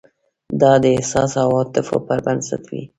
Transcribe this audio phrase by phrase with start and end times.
[0.61, 2.83] دا د احساس او عواطفو پر بنسټ وي.